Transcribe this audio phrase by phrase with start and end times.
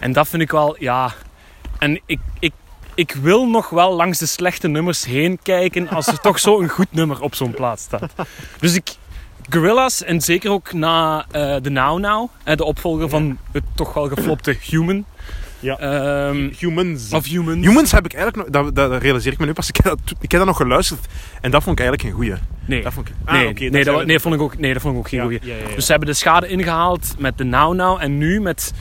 [0.00, 1.12] En dat vind ik wel, ja...
[1.78, 2.52] En ik, ik,
[2.94, 6.92] ik wil nog wel langs de slechte nummers heen kijken als er toch zo'n goed
[6.92, 8.12] nummer op zo'n plaat staat.
[8.60, 8.88] Dus ik...
[9.50, 13.94] Gorillas, en zeker ook na eh, de Now Now, eh, de opvolger van het toch
[13.94, 15.04] wel geflopte Human.
[15.60, 15.78] Ja.
[15.78, 17.12] Ehm, Humans.
[17.12, 17.66] of Humans.
[17.66, 18.64] Humans heb ik eigenlijk nog...
[18.64, 19.68] Dat, dat realiseer ik me nu pas.
[19.68, 21.06] Ik heb, dat, ik heb dat nog geluisterd.
[21.40, 22.42] En dat vond ik eigenlijk geen goeie.
[22.64, 22.82] Nee.
[22.82, 23.14] Dat vond ik...
[23.32, 25.08] nee, Ah, nee, dat dat, zou- nee, vond ik ook, nee, dat vond ik ook
[25.08, 25.38] geen Ja, goeie.
[25.42, 25.74] ja, ja, ja.
[25.74, 28.72] Dus ze hebben de schade ingehaald met de Now Now en nu met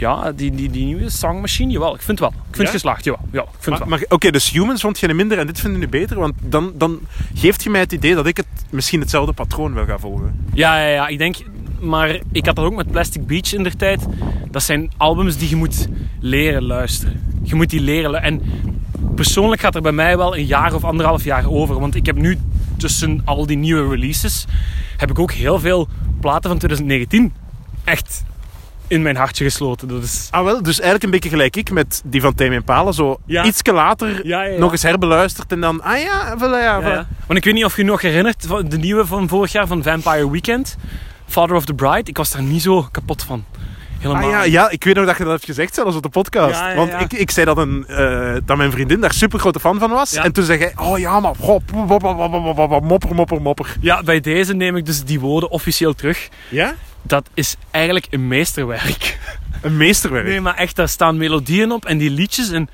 [0.00, 1.72] ja, die, die, die nieuwe Song Machine.
[1.72, 2.38] Jawel, ik vind het wel.
[2.38, 2.62] Ik vind Ja?
[2.62, 3.20] het geslaagd, jawel.
[3.32, 4.08] Ja, ik vind Maar, het wel.
[4.18, 6.18] oké, dus Humans vond je minder en dit vind je nu beter.
[6.18, 7.00] Want dan, dan
[7.34, 10.44] geeft je mij het idee dat ik het misschien hetzelfde patroon wil gaan volgen.
[10.54, 11.36] Ja, ja, ja, ik denk...
[11.80, 14.06] Maar ik had dat ook met Plastic Beach in der tijd.
[14.50, 15.88] Dat zijn albums die je moet
[16.20, 17.38] leren luisteren.
[17.42, 18.22] Je moet die leren...
[18.22, 18.42] En
[19.14, 21.80] persoonlijk gaat er bij mij wel een jaar of anderhalf jaar over.
[21.80, 22.38] Want ik heb nu
[22.76, 24.44] tussen al die nieuwe releases...
[24.96, 25.88] heb ik ook heel veel
[26.20, 27.32] platen van 2019
[27.84, 28.24] echt
[28.90, 29.88] in mijn hartje gesloten.
[29.88, 30.28] Dat is...
[30.30, 32.92] Ah wel, dus eigenlijk een beetje gelijk ik met die van Tame Impala.
[32.92, 33.44] Zo Ja.
[33.44, 34.58] ietsje later Ja, ja, ja.
[34.58, 35.82] nog eens herbeluisterd en dan...
[35.82, 37.26] Ah ja, voilà, ja, voilà.
[37.26, 39.66] Want ik weet niet of je je nog herinnert, van de nieuwe van vorig jaar
[39.66, 40.76] van Vampire Weekend.
[41.26, 42.10] Father of the Bride.
[42.10, 43.44] Ik was daar niet zo kapot van.
[43.98, 44.22] Helemaal.
[44.22, 46.60] Ah ja, ja, ik weet nog dat je dat hebt gezegd zelfs op de podcast.
[46.60, 46.92] Ja, ja, Want.
[47.00, 50.14] Ik, ik zei dat, een, eh, dat mijn vriendin daar super grote fan van was.
[50.14, 51.60] En toen zei hij, oh ja, maar goh,
[52.82, 53.76] mopper, mopper, mopper.
[53.80, 56.28] Ja, bij deze neem ik dus die woorden officieel terug.
[56.48, 56.74] Ja?
[57.02, 59.18] Dat is eigenlijk een meesterwerk.
[59.62, 60.26] Een meesterwerk.
[60.26, 62.50] Nee, maar echt, daar staan melodieën op en die liedjes.
[62.50, 62.68] En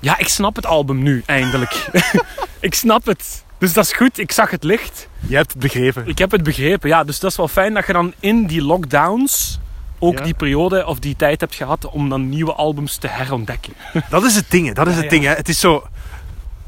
[0.00, 1.88] ja, ik snap het album nu, eindelijk.
[2.60, 3.44] ik snap het.
[3.58, 5.08] Dus dat is goed, ik zag het licht.
[5.26, 6.06] Je hebt het begrepen.
[6.06, 7.04] Ik heb het begrepen, ja.
[7.04, 9.58] Dus dat is wel fijn dat je dan in die lockdowns
[9.98, 10.24] ook Ja.
[10.24, 13.72] die periode of die tijd hebt gehad om dan nieuwe albums te herontdekken.
[14.10, 14.72] Dat is het ding, hè.
[14.72, 15.24] dat is Ja, het ding.
[15.24, 15.30] Hè.
[15.34, 15.86] Het is zo...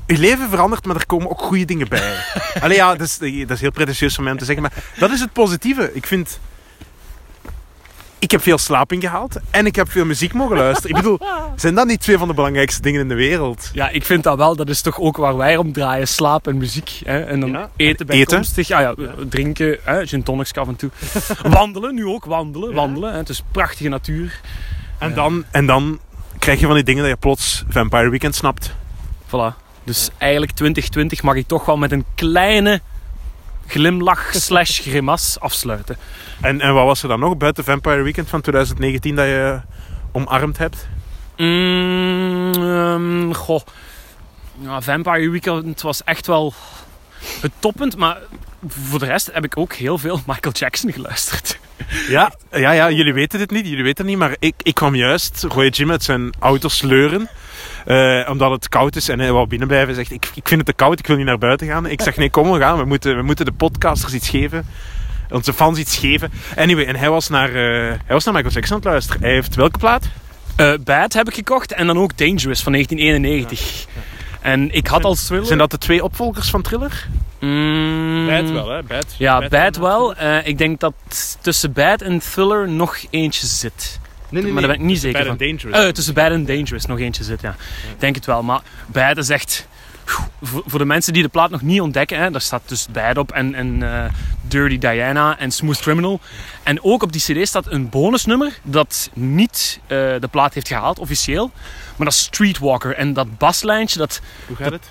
[0.06, 2.16] Je leven verandert, maar er komen ook goede dingen bij.
[2.60, 5.10] Allee, ja, dat is, dat is heel pretentieus van mij om te zeggen, maar dat
[5.10, 5.90] is het positieve.
[5.94, 6.38] Ik vind...
[8.28, 10.90] Ik heb veel slaap ingehaald en ik heb veel muziek mogen luisteren.
[10.90, 11.18] Ik bedoel,
[11.56, 13.70] zijn dat niet twee van de belangrijkste dingen in de wereld?
[13.72, 14.56] Ja, ik vind dat wel.
[14.56, 16.08] Dat is toch ook waar wij om draaien.
[16.08, 17.00] Slaap en muziek.
[17.04, 17.20] Hè?
[17.20, 17.70] En dan Ja.
[17.76, 18.68] eten bijkomstig.
[18.68, 18.94] Ja, ja,
[19.28, 20.06] drinken, hè?
[20.06, 20.90] gin tonics af en toe.
[21.42, 22.74] wandelen, nu ook wandelen.
[22.74, 23.18] wandelen hè?
[23.18, 24.40] Het is prachtige natuur.
[24.98, 25.98] En dan, en dan
[26.38, 28.74] krijg je van die dingen dat je plots Vampire Weekend snapt.
[29.26, 29.54] Voilà.
[29.84, 32.80] Dus eigenlijk 2020 mag ik toch wel met een kleine
[33.68, 35.96] glimlach slash grimas afsluiten.
[36.40, 39.60] En, en wat was er dan nog buiten Vampire Weekend van 2019 dat je
[40.12, 40.88] omarmd hebt?
[41.36, 43.60] Mm, ehm, goh.
[44.60, 46.54] Ja, Vampire Weekend was echt wel
[47.40, 47.96] het toppunt.
[47.96, 48.18] Maar
[48.66, 51.58] voor de rest heb ik ook heel veel Michael Jackson geluisterd.
[52.08, 54.94] Ja, ja, ja, jullie weten dit niet, jullie weten het niet, maar ik, ik kwam
[54.94, 57.28] juist Roy Jim uit zijn auto sleuren.
[57.88, 59.94] Eh, omdat het koud is en hij wou binnen blijven.
[59.94, 61.86] Hij zegt, ik, ik vind het te koud, ik wil niet naar buiten gaan.
[61.86, 62.78] Ik zeg, nee, kom, we gaan.
[62.78, 64.66] We moeten, we moeten de podcasters iets geven.
[65.30, 66.32] Onze fans iets geven.
[66.56, 69.22] Anyway, en hij was naar, eh, hij was naar Michael Jackson aan het luisteren.
[69.22, 70.08] Hij heeft welke plaat?
[70.56, 73.86] Eh, Bad heb ik gekocht en dan ook Dangerous van 1991.
[74.40, 75.46] En ik had al thriller.
[75.46, 77.06] Zijn dat de twee opvolgers van Thriller?
[77.40, 78.42] Mm, hè?
[78.82, 79.14] Bad.
[79.18, 80.14] Ja, Bad, wel.
[80.14, 80.94] Eh, ik denk dat
[81.40, 84.00] tussen Bad en Thriller nog eentje zit.
[84.28, 85.36] Nee, nee, Maar daar ben ik niet zeker Bad van.
[85.36, 85.84] Dangerous.
[85.84, 87.50] Eh, tussen Bad en Dangerous nog eentje zit, ja.
[87.92, 88.42] Ik denk het wel.
[88.42, 89.68] Maar Bad is echt...
[90.42, 93.18] Voor, voor de mensen die de plaat nog niet ontdekken, hè, daar staat dus Bad
[93.18, 94.04] op en, en eh,
[94.40, 96.20] Dirty Diana en Smooth Criminal.
[96.62, 100.98] En ook op die cd staat een bonusnummer dat niet eh, de plaat heeft gehaald,
[100.98, 101.50] officieel.
[101.96, 102.94] Maar dat is Streetwalker.
[102.94, 104.20] En dat baslijntje, dat...
[104.46, 104.90] Hoe gaat het?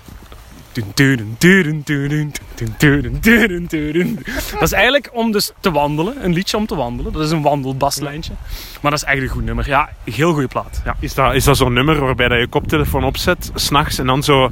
[4.52, 6.24] Dat is eigenlijk om dus te wandelen.
[6.24, 7.12] Een liedje om te wandelen.
[7.12, 8.32] Dat is een wandelbaslijntje.
[8.80, 9.68] Maar dat is eigenlijk een goed nummer.
[9.68, 10.80] Ja, heel goede plaat.
[10.84, 10.96] Ja.
[11.00, 14.50] Is dat, is dat zo'n nummer waarbij dat je koptelefoon opzet, s'nachts, en dan zo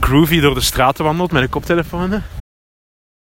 [0.00, 2.22] groovy door de straten wandelt met een koptelefoon?